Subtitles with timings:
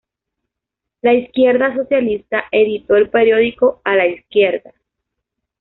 [1.03, 4.73] La Izquierda Socialista editó el periódico "A la Izquierda".